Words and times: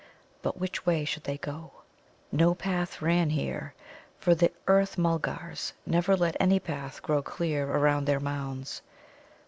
But 0.41 0.57
which 0.59 0.83
way 0.83 1.05
should 1.05 1.25
they 1.25 1.37
go? 1.37 1.73
No 2.31 2.55
path 2.55 3.03
ran 3.03 3.29
here, 3.29 3.75
for 4.19 4.33
the 4.33 4.51
Earth 4.65 4.97
mulgars 4.97 5.73
never 5.85 6.17
let 6.17 6.35
any 6.39 6.59
path 6.59 7.03
grow 7.03 7.21
clear 7.21 7.69
around 7.69 8.05
their 8.07 8.19
mounds. 8.19 8.81